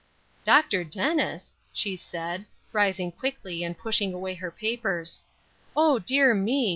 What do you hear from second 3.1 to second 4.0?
quickly and